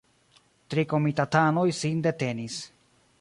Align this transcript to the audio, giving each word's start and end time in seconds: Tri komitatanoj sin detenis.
Tri 0.73 0.85
komitatanoj 0.93 1.67
sin 1.83 2.01
detenis. 2.09 2.57